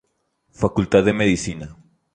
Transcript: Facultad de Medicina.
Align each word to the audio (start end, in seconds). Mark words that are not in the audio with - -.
Facultad 0.61 1.01
de 1.07 1.13
Medicina. 1.21 1.67